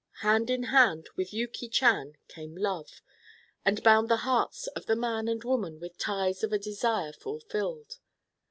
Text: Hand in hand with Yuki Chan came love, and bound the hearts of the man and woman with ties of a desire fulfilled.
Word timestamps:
Hand 0.21 0.49
in 0.49 0.63
hand 0.73 1.09
with 1.15 1.31
Yuki 1.31 1.69
Chan 1.69 2.17
came 2.27 2.57
love, 2.57 3.03
and 3.63 3.83
bound 3.83 4.09
the 4.09 4.17
hearts 4.25 4.65
of 4.75 4.87
the 4.87 4.95
man 4.95 5.27
and 5.27 5.43
woman 5.43 5.79
with 5.79 5.99
ties 5.99 6.41
of 6.43 6.51
a 6.51 6.57
desire 6.57 7.13
fulfilled. 7.13 7.99